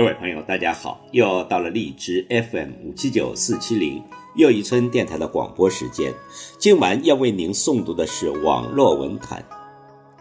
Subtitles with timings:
[0.00, 0.98] 各位朋友，大家好！
[1.12, 4.02] 又到了荔枝 FM 五七九四七零
[4.34, 6.10] 又一村电台的广播时间。
[6.58, 9.44] 今晚要为您诵读的是网络文坛。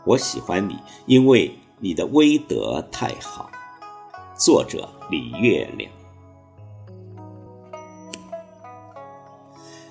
[0.03, 0.75] 我喜欢你，
[1.05, 3.49] 因为你的威德太好。
[4.37, 5.89] 作者李月亮。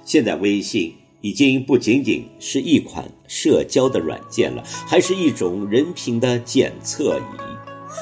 [0.04, 7.47] 现在微信已经不仅仅是一款社交的软件了，还是一种人品的检测仪。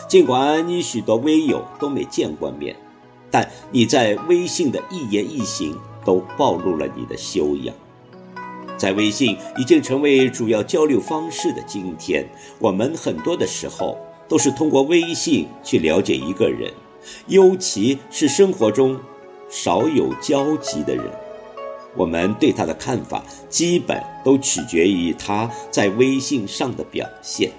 [0.09, 2.77] 尽管你许多微友都没见过面，
[3.31, 7.75] 但你在微信的一言一行都暴露了你的修养。
[8.77, 13.97] 在微信已经成为主要交流方式的今天，我们很多的时候
[14.29, 16.71] 都是通过微信去了解一个人，
[17.27, 18.99] 尤其是生活中
[19.49, 21.05] 少有交集的人，
[21.97, 27.51] 我们对他的看法基本都取决于他在微信上的表现。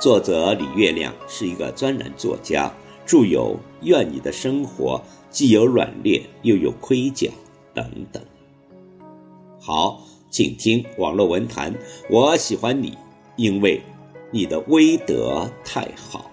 [0.00, 2.70] 作者李月亮是一个专栏作家，
[3.06, 7.28] 著有《愿你的生活既有软肋又有盔甲》
[7.72, 8.22] 等等。
[9.60, 11.72] 好，请听网络文坛。
[12.10, 12.98] 我喜欢你，
[13.36, 13.80] 因为
[14.30, 16.30] 你的威德太好。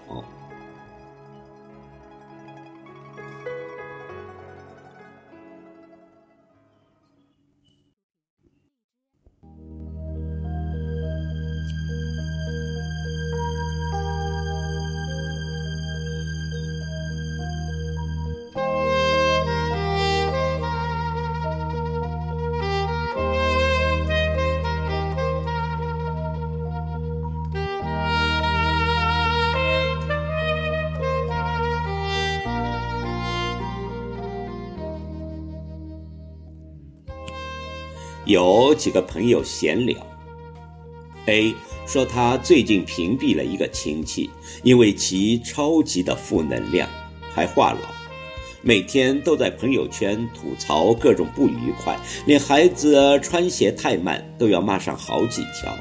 [38.24, 39.96] 有几个朋友闲聊
[41.26, 41.52] ，A
[41.88, 44.30] 说他最近屏蔽了一个亲戚，
[44.62, 46.88] 因为其超级的负能量，
[47.34, 47.78] 还话痨，
[48.62, 55.76] 每天都在朋友圈吐槽各种不愉快，连孩子穿鞋太慢都要骂上好几条，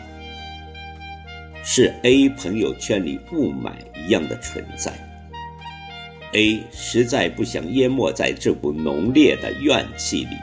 [1.63, 4.91] 是 A 朋友圈里雾霾一样的存在。
[6.33, 10.35] A 实在不想淹没在这股浓烈的怨气里，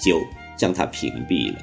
[0.00, 0.18] 就。
[0.56, 1.58] 将他屏蔽了。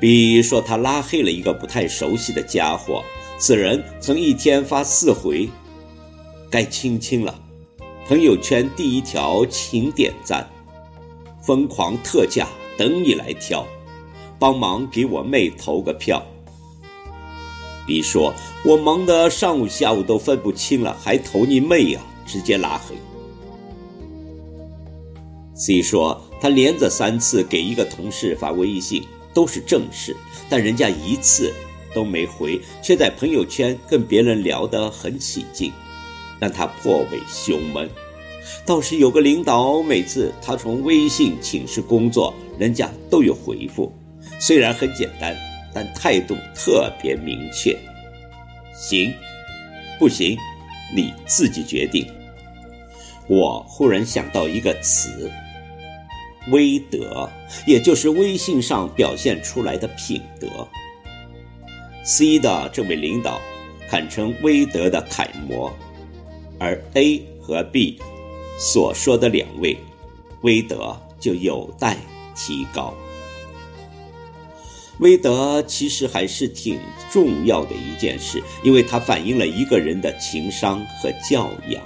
[0.00, 3.02] B 说他拉黑了一个不太熟悉的家伙，
[3.38, 5.48] 此人曾一天发四回，
[6.50, 7.34] 该亲亲了。
[8.06, 10.46] 朋友圈第一条，请点赞，
[11.40, 12.46] 疯狂特价
[12.76, 13.66] 等你来挑，
[14.38, 16.22] 帮忙给我妹投个票。
[17.86, 18.34] B 说，
[18.64, 22.94] 我忙得上午下午都分不清了，还投你妹呀，直接拉黑。
[25.54, 26.20] C 说。
[26.44, 30.14] 他连着三次给一个同事发微信，都是正事，
[30.46, 31.50] 但人家一次
[31.94, 35.72] 都没回，却在朋友圈跟别人聊得很起劲，
[36.38, 37.88] 让他颇为胸闷。
[38.66, 43.90] 倒是有个领导，每次他从微信请示工作，人家都有回复，
[44.38, 45.34] 虽然很简单，
[45.72, 47.74] 但态度特别明确。
[48.74, 49.10] 行，
[49.98, 50.36] 不行，
[50.94, 52.06] 你自己决定。
[53.28, 55.32] 我忽然想到一个词。
[56.50, 57.30] 威德，
[57.66, 60.48] 也就是微信上表现出来的品德。
[62.04, 63.40] C 的这位领导
[63.88, 65.72] 堪称威德的楷模，
[66.58, 67.98] 而 A 和 B
[68.58, 69.78] 所说的两位，
[70.42, 71.96] 威德就有待
[72.36, 72.92] 提高。
[75.00, 76.78] 威德其实还是挺
[77.10, 81.82] 重要的一件事，因为它反映了一个人的情商和教养。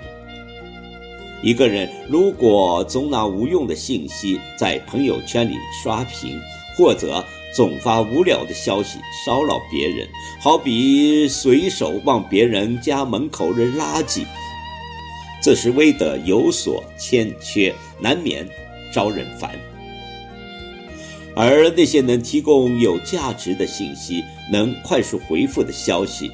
[1.43, 6.37] 一个人如果总拿无用的信息在朋友圈里刷屏，
[6.77, 7.25] 或者
[7.55, 10.09] 总发无聊的消息骚扰别人，
[10.41, 14.25] 好比随手往别人家门口扔垃圾，
[15.41, 18.45] 这是为的有所欠缺，难免
[18.93, 19.51] 招人烦。
[21.37, 26.33] 而那些能提供有价值的信息、能快速回复的消息，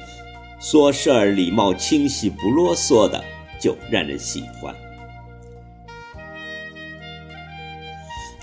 [0.59, 3.23] 说事儿礼貌清晰、不啰嗦的，
[3.59, 4.75] 就让人喜欢。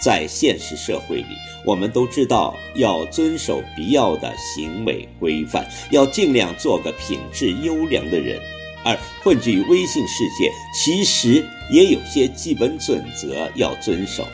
[0.03, 8.41] 在现实社会里，我们都知道要遵守必要的行为规范，要尽量做个品质优良的人。
[8.85, 14.27] 而混迹于微信世界，其实也有些基本准则要遵守，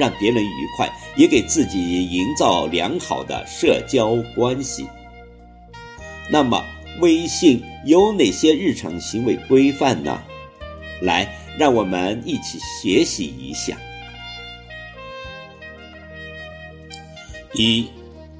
[0.00, 4.86] 让别人愉快，也给自己营造良好的社交关系。
[6.30, 6.64] 那么，
[7.00, 10.18] 微信有哪些日常行为规范呢？
[11.02, 13.76] 来，让我们一起学习一下。
[17.54, 17.86] 一，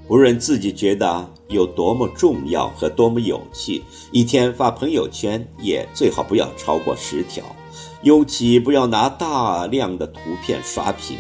[0.09, 7.45] 不论自己觉得有多么重要和多么有趣，一天发朋友圈也最好不要超过十条，
[8.03, 11.17] 尤其不要拿大量的图片刷屏。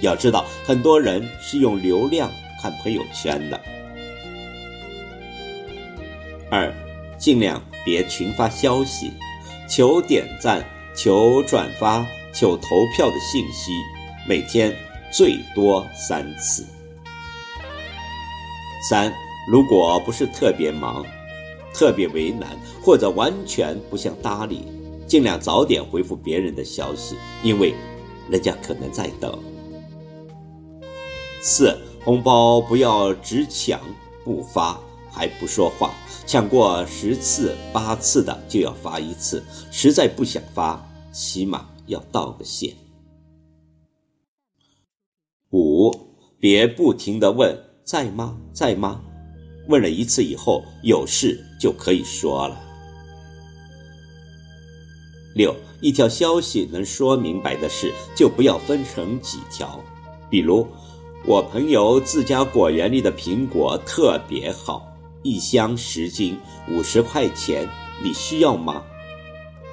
[0.00, 2.30] 要知道，很多人是用流量
[2.60, 3.60] 看朋友圈的。
[6.50, 6.72] 二，
[7.18, 9.12] 尽量别群发消息，
[9.68, 10.64] 求点赞、
[10.94, 13.72] 求转发、求投票的信息，
[14.26, 14.74] 每天
[15.12, 16.64] 最多三次。
[18.88, 19.12] 三，
[19.46, 21.04] 如果不是特别忙、
[21.74, 24.64] 特别为难，或者完全不想搭理，
[25.06, 27.74] 尽量早点回复别人的消息，因为
[28.30, 29.38] 人家可能在等。
[31.42, 33.78] 四，红包不要只抢
[34.24, 34.80] 不发，
[35.10, 35.92] 还不说话，
[36.26, 40.82] 抢过十次八次的就要发一次，实在不想发，
[41.12, 42.74] 起码要道个谢。
[45.50, 45.94] 五，
[46.40, 47.67] 别不停的问。
[47.88, 48.36] 在吗？
[48.52, 49.00] 在吗？
[49.66, 52.60] 问了一次以后，有事就可以说了。
[55.34, 59.82] 六，一条消息能说明白的事，就不要分成几条。
[60.28, 60.66] 比如，
[61.24, 64.86] 我朋友自家果园里的苹果特别好，
[65.22, 66.38] 一箱十斤，
[66.70, 67.66] 五十块钱，
[68.04, 68.82] 你需要吗？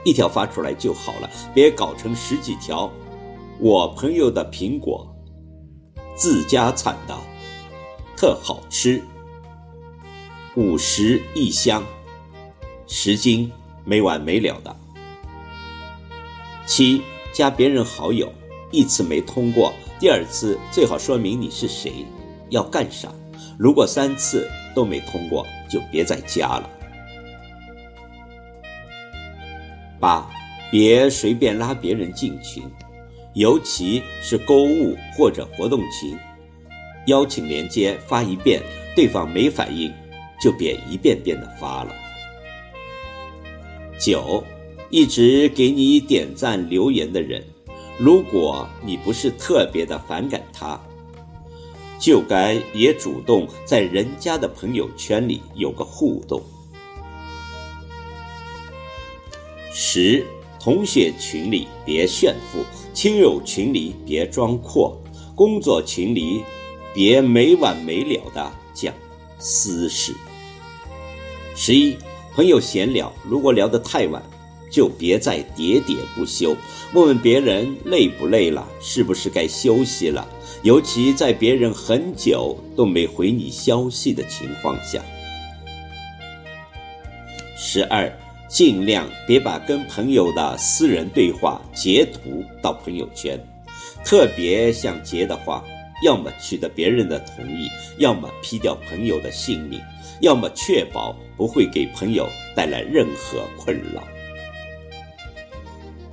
[0.05, 2.89] 一条发出来就好了，别搞成十几条。
[3.59, 5.05] 我朋友的苹果，
[6.15, 7.13] 自家产的。
[8.17, 9.03] 特好吃，
[10.55, 11.83] 五十一箱，
[12.87, 13.51] 十斤，
[13.83, 14.73] 没完没了的。
[16.65, 17.01] 七，
[17.33, 18.31] 加别人好友，
[18.71, 22.05] 一次没通过，第二次最好说明你是谁，
[22.49, 23.13] 要干啥。
[23.59, 26.69] 如果三次都没通过，就别再加了。
[29.99, 30.29] 八，
[30.71, 32.63] 别随便拉别人进群，
[33.33, 36.17] 尤其是购物或者活动群。
[37.07, 38.61] 邀请连接发一遍，
[38.95, 39.93] 对方没反应，
[40.41, 41.93] 就别一遍遍的发了。
[43.99, 44.43] 九，
[44.89, 47.43] 一直给你点赞留言的人，
[47.97, 50.79] 如果你不是特别的反感他，
[51.99, 56.41] 就该也主动在人家的朋友圈里有个互动。
[59.71, 60.25] 十，
[60.59, 62.63] 同学群里别炫富，
[62.93, 64.97] 亲友群里别装阔，
[65.35, 66.43] 工作群里。
[66.95, 68.93] 别没完没了的讲
[69.37, 70.13] 私事。
[71.53, 71.97] 十一，
[72.33, 74.23] 朋友闲聊，如果聊得太晚，
[74.71, 76.55] 就别再喋喋不休。
[76.93, 80.25] 问问别人累不累了，是不是该休息了？
[80.63, 85.03] 尤其在别人很久都没回你消息的情况下。
[87.57, 88.09] 十二，
[88.47, 93.37] 尽量别把跟朋友的私人对话截图到朋友圈，
[94.05, 95.61] 特别想截的话。
[96.03, 99.81] 要么取得别人的同意，要么 P 掉朋友的姓名，
[100.21, 104.03] 要么确保不会给朋友带来任何困扰。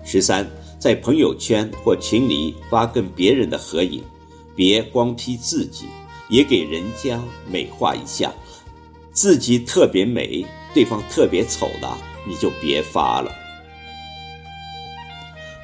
[0.04, 0.46] 十三，
[0.78, 4.02] 在朋友圈或群里发跟别人的合影，
[4.54, 5.86] 别光 P 自己，
[6.28, 7.20] 也给人家
[7.50, 8.32] 美化一下。
[9.12, 11.88] 自己特别美，对方特别丑的，
[12.26, 13.30] 你就别发了。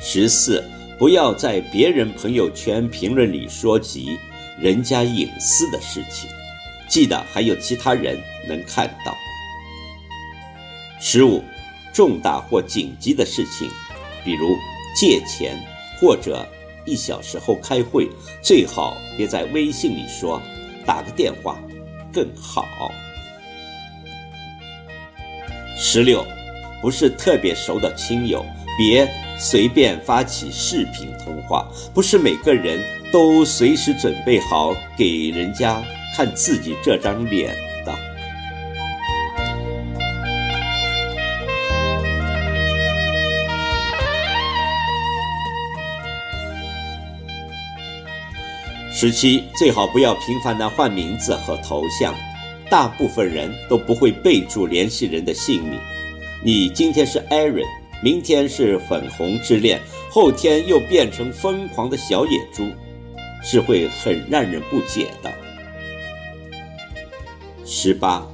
[0.01, 0.63] 十四。
[0.99, 4.19] 不要在别人朋友圈评论里说及
[4.59, 6.29] 人家隐私的事情，
[6.89, 9.15] 记得还有其他人能看到。
[11.01, 11.41] 十五，
[11.95, 13.71] 重大或紧急的事情，
[14.25, 14.57] 比如
[14.97, 15.57] 借钱
[16.01, 16.45] 或者
[16.85, 18.09] 一小时后开会，
[18.43, 20.43] 最好别在微信里说，
[20.85, 21.57] 打个电话
[22.13, 22.65] 更好。
[25.77, 26.27] 十六，
[26.83, 28.45] 不是特别熟的亲友。
[28.77, 29.09] 别
[29.39, 35.81] 随便发起视频通话，不是每个人都随时准备好给人家
[36.17, 37.97] 看自己这张脸的。
[48.93, 52.13] 十七，最好不要频繁的换名字和头像，
[52.69, 55.79] 大部分人都不会备注联系人的姓名。
[56.45, 57.78] 你今天是 Aaron。
[58.01, 62.65] 明天是粉红之恋，后天又变成疯狂的小野猪，
[63.43, 65.33] 是会很让人不解的。
[67.65, 68.25] 十八，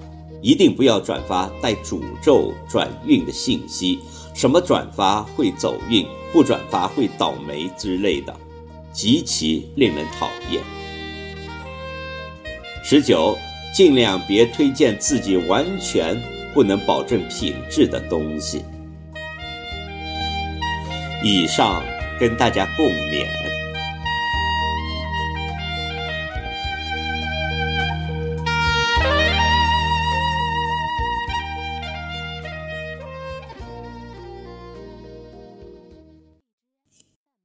[0.42, 3.98] 一定不要转发带诅咒转运的信息，
[4.34, 8.36] 什么转发会走运，不转发会倒霉之类的，
[8.92, 10.62] 极其令人讨厌。
[12.84, 13.34] 十九，
[13.74, 18.62] 尽量别推荐自己完全不能保证品质的东西。
[21.26, 21.82] 以上
[22.20, 23.53] 跟大家共勉。